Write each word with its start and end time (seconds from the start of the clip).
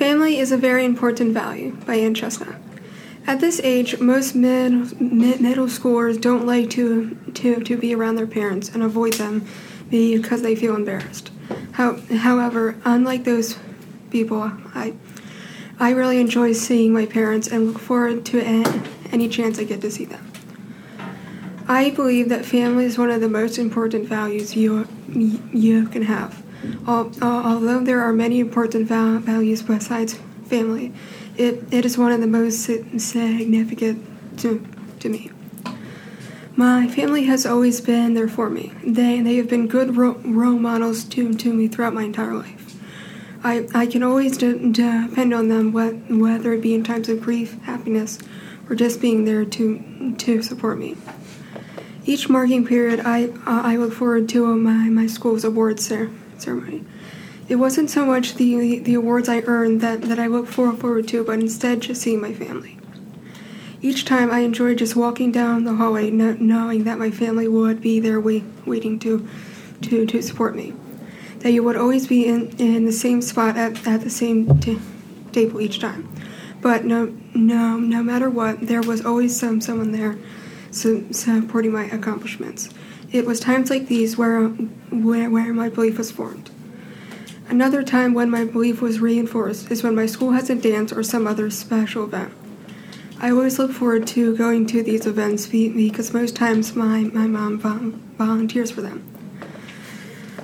Family 0.00 0.38
is 0.38 0.50
a 0.50 0.56
very 0.56 0.86
important 0.86 1.34
value 1.34 1.72
by 1.84 1.96
Anne 1.96 2.14
Chestnut. 2.14 2.54
At 3.26 3.40
this 3.40 3.60
age, 3.62 4.00
most 4.00 4.34
mid, 4.34 4.98
mid, 4.98 5.42
middle 5.42 5.66
schoolers 5.66 6.18
don't 6.18 6.46
like 6.46 6.70
to, 6.70 7.14
to, 7.34 7.62
to 7.62 7.76
be 7.76 7.94
around 7.94 8.14
their 8.14 8.26
parents 8.26 8.70
and 8.70 8.82
avoid 8.82 9.12
them 9.12 9.46
because 9.90 10.40
they 10.40 10.56
feel 10.56 10.74
embarrassed. 10.74 11.30
How, 11.72 11.96
however, 12.16 12.80
unlike 12.86 13.24
those 13.24 13.58
people, 14.08 14.50
I, 14.74 14.94
I 15.78 15.90
really 15.90 16.18
enjoy 16.18 16.54
seeing 16.54 16.94
my 16.94 17.04
parents 17.04 17.46
and 17.48 17.66
look 17.66 17.78
forward 17.78 18.24
to 18.24 18.40
any 19.12 19.28
chance 19.28 19.58
I 19.58 19.64
get 19.64 19.82
to 19.82 19.90
see 19.90 20.06
them. 20.06 20.32
I 21.68 21.90
believe 21.90 22.30
that 22.30 22.46
family 22.46 22.86
is 22.86 22.96
one 22.96 23.10
of 23.10 23.20
the 23.20 23.28
most 23.28 23.58
important 23.58 24.08
values 24.08 24.56
you, 24.56 24.88
you 25.12 25.88
can 25.88 26.04
have. 26.04 26.42
Although 26.86 27.84
there 27.84 28.00
are 28.00 28.12
many 28.12 28.40
important 28.40 28.86
values 28.88 29.62
besides 29.62 30.18
family, 30.46 30.92
it, 31.36 31.64
it 31.72 31.84
is 31.84 31.96
one 31.96 32.12
of 32.12 32.20
the 32.20 32.26
most 32.26 32.62
significant 32.64 34.38
to, 34.38 34.66
to 34.98 35.08
me. 35.08 35.30
My 36.56 36.88
family 36.88 37.24
has 37.24 37.46
always 37.46 37.80
been 37.80 38.14
there 38.14 38.28
for 38.28 38.50
me. 38.50 38.72
They, 38.84 39.20
they 39.20 39.36
have 39.36 39.48
been 39.48 39.66
good 39.66 39.96
ro- 39.96 40.20
role 40.24 40.58
models 40.58 41.04
to, 41.04 41.32
to 41.32 41.54
me 41.54 41.68
throughout 41.68 41.94
my 41.94 42.02
entire 42.02 42.34
life. 42.34 42.76
I, 43.42 43.66
I 43.74 43.86
can 43.86 44.02
always 44.02 44.36
de- 44.36 44.70
depend 44.70 45.32
on 45.32 45.48
them, 45.48 45.72
whether 45.72 46.52
it 46.52 46.60
be 46.60 46.74
in 46.74 46.84
times 46.84 47.08
of 47.08 47.22
grief, 47.22 47.58
happiness, 47.62 48.18
or 48.68 48.76
just 48.76 49.00
being 49.00 49.24
there 49.24 49.46
to, 49.46 50.14
to 50.18 50.42
support 50.42 50.78
me. 50.78 50.96
Each 52.04 52.28
marking 52.28 52.66
period, 52.66 53.00
I, 53.04 53.32
I 53.46 53.76
look 53.76 53.94
forward 53.94 54.28
to 54.30 54.54
my, 54.56 54.90
my 54.90 55.06
school's 55.06 55.44
awards 55.44 55.86
ceremony. 56.40 56.84
It 57.48 57.56
wasn't 57.56 57.90
so 57.90 58.06
much 58.06 58.36
the, 58.36 58.78
the 58.78 58.94
awards 58.94 59.28
I 59.28 59.40
earned 59.40 59.80
that, 59.80 60.02
that 60.02 60.18
I 60.18 60.28
look 60.28 60.46
forward 60.46 61.08
to, 61.08 61.24
but 61.24 61.40
instead 61.40 61.80
just 61.80 62.00
seeing 62.00 62.20
my 62.20 62.32
family. 62.32 62.78
Each 63.82 64.04
time 64.04 64.30
I 64.30 64.40
enjoyed 64.40 64.78
just 64.78 64.94
walking 64.94 65.32
down 65.32 65.64
the 65.64 65.74
hallway 65.74 66.10
knowing 66.10 66.84
that 66.84 66.98
my 66.98 67.10
family 67.10 67.48
would 67.48 67.80
be 67.80 67.98
there 67.98 68.20
wait, 68.20 68.44
waiting 68.66 68.98
to, 69.00 69.26
to, 69.82 70.06
to 70.06 70.22
support 70.22 70.54
me. 70.54 70.74
That 71.38 71.52
you 71.52 71.64
would 71.64 71.76
always 71.76 72.06
be 72.06 72.26
in, 72.26 72.50
in 72.58 72.84
the 72.84 72.92
same 72.92 73.22
spot 73.22 73.56
at, 73.56 73.86
at 73.86 74.02
the 74.02 74.10
same 74.10 74.60
t- 74.60 74.78
table 75.32 75.60
each 75.60 75.80
time. 75.80 76.08
But 76.60 76.84
no, 76.84 77.06
no, 77.34 77.78
no 77.78 78.02
matter 78.02 78.28
what, 78.28 78.60
there 78.60 78.82
was 78.82 79.04
always 79.04 79.38
some 79.38 79.60
someone 79.60 79.92
there 79.92 80.18
su- 80.70 81.10
supporting 81.12 81.72
my 81.72 81.84
accomplishments. 81.84 82.68
It 83.12 83.26
was 83.26 83.40
times 83.40 83.70
like 83.70 83.86
these 83.86 84.16
where, 84.16 84.48
where, 84.48 85.28
where 85.28 85.52
my 85.52 85.68
belief 85.68 85.98
was 85.98 86.10
formed. 86.10 86.50
Another 87.48 87.82
time 87.82 88.14
when 88.14 88.30
my 88.30 88.44
belief 88.44 88.80
was 88.80 89.00
reinforced 89.00 89.70
is 89.70 89.82
when 89.82 89.96
my 89.96 90.06
school 90.06 90.30
has 90.30 90.48
a 90.48 90.54
dance 90.54 90.92
or 90.92 91.02
some 91.02 91.26
other 91.26 91.50
special 91.50 92.04
event. 92.04 92.32
I 93.18 93.30
always 93.30 93.58
look 93.58 93.72
forward 93.72 94.06
to 94.08 94.36
going 94.36 94.66
to 94.68 94.82
these 94.82 95.06
events 95.06 95.48
because 95.48 96.14
most 96.14 96.36
times 96.36 96.76
my, 96.76 97.02
my 97.02 97.26
mom 97.26 97.58
volunteers 98.16 98.70
for 98.70 98.80
them. 98.80 99.04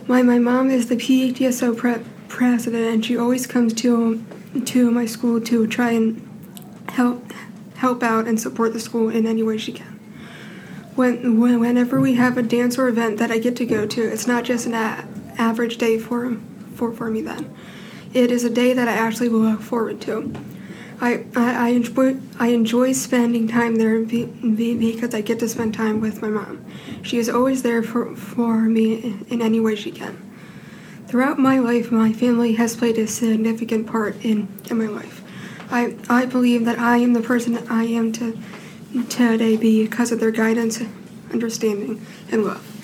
My, 0.09 0.22
my 0.22 0.39
mom 0.39 0.70
is 0.70 0.89
the 0.89 0.97
PTSO 0.97 1.77
pre- 1.77 2.05
president, 2.28 2.92
and 2.92 3.05
she 3.05 3.17
always 3.17 3.47
comes 3.47 3.72
to 3.75 4.25
to 4.64 4.91
my 4.91 5.05
school 5.05 5.41
to 5.41 5.67
try 5.67 5.91
and 5.92 6.22
help 6.91 7.33
help 7.77 8.03
out 8.03 8.27
and 8.27 8.41
support 8.41 8.72
the 8.72 8.81
school 8.81 9.09
in 9.09 9.27
any 9.27 9.42
way 9.42 9.59
she 9.59 9.72
can. 9.72 9.95
When, 10.97 11.39
when 11.39 11.61
whenever 11.61 12.00
we 12.00 12.14
have 12.14 12.36
a 12.39 12.42
dance 12.42 12.78
or 12.78 12.89
event 12.89 13.19
that 13.19 13.30
I 13.30 13.39
get 13.39 13.55
to 13.56 13.66
go 13.66 13.86
to, 13.86 14.02
it's 14.02 14.27
not 14.27 14.44
just 14.44 14.66
an 14.66 14.75
a- 14.75 15.06
average 15.38 15.77
day 15.77 15.98
for 15.98 16.36
for 16.75 16.92
for 16.92 17.11
me. 17.11 17.20
Then, 17.20 17.55
it 18.12 18.30
is 18.33 18.44
a 18.44 18.50
day 18.50 18.72
that 18.72 18.88
I 18.88 18.92
actually 18.92 19.28
look 19.28 19.61
forward 19.61 20.00
to. 20.03 20.33
I, 21.00 21.27
I, 21.36 21.66
I 21.66 21.69
enjoy 21.69 22.16
I 22.38 22.48
enjoy 22.48 22.92
spending 22.92 23.47
time 23.47 23.77
there 23.77 24.00
because 24.00 25.14
I 25.14 25.20
get 25.20 25.38
to 25.41 25.48
spend 25.48 25.75
time 25.75 26.00
with 26.00 26.22
my 26.22 26.28
mom. 26.28 26.64
She 27.03 27.19
is 27.19 27.28
always 27.28 27.62
there 27.62 27.82
for, 27.82 28.16
for 28.16 28.62
me 28.62 29.21
in 29.28 29.42
any 29.42 29.60
way 29.60 29.76
she 29.76 29.91
can. 29.91 30.22
Throughout 31.06 31.38
my 31.38 31.59
life, 31.59 31.92
my 31.92 32.12
family 32.12 32.54
has 32.54 32.75
played 32.75 32.98
a 32.98 33.06
significant 33.06 33.87
part 33.87 34.16
in, 34.25 34.48
in 34.71 34.78
my 34.78 34.87
life. 34.87 35.22
I, 35.71 35.97
I 36.09 36.26
believe 36.26 36.65
that 36.65 36.78
I 36.78 36.97
am 36.98 37.12
the 37.12 37.21
person 37.21 37.59
I 37.69 37.84
am 37.84 38.12
to, 38.12 38.38
today 39.05 39.57
be 39.57 39.84
because 39.84 40.12
of 40.12 40.21
their 40.21 40.31
guidance, 40.31 40.83
understanding, 41.33 42.05
and 42.31 42.45
love. 42.45 42.75